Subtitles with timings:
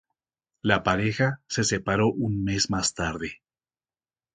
[0.63, 3.43] La pareja se separó un mes más tarde.